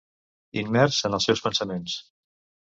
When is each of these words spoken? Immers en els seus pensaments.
Immers 0.61 1.03
en 1.11 1.19
els 1.19 1.29
seus 1.31 1.45
pensaments. 1.45 2.01